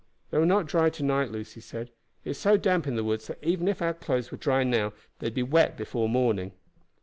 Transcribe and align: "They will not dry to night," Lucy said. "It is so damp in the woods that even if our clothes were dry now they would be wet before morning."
"They 0.31 0.39
will 0.39 0.47
not 0.47 0.65
dry 0.65 0.89
to 0.89 1.03
night," 1.03 1.29
Lucy 1.31 1.61
said. 1.61 1.91
"It 2.25 2.31
is 2.31 2.39
so 2.39 2.57
damp 2.57 2.87
in 2.87 2.95
the 2.95 3.03
woods 3.03 3.27
that 3.27 3.37
even 3.43 3.67
if 3.67 3.83
our 3.83 3.93
clothes 3.93 4.31
were 4.31 4.37
dry 4.39 4.63
now 4.63 4.93
they 5.19 5.27
would 5.27 5.35
be 5.35 5.43
wet 5.43 5.77
before 5.77 6.09
morning." 6.09 6.53